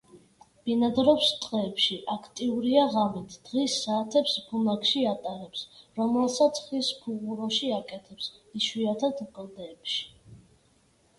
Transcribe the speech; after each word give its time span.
ბინადრობს 0.67 1.25
ტყეებში, 1.41 1.97
აქტიურია 2.13 2.85
ღამით; 2.95 3.35
დღის 3.49 3.75
საათებს 3.83 4.33
ბუნაგში 4.47 5.03
ატარებს, 5.11 5.63
რომელსაც 5.99 6.61
ხის 6.71 6.91
ფუღუროში 7.03 7.71
აკეთებს, 7.81 8.31
იშვიათად 8.61 9.21
კლდეებში. 9.37 10.09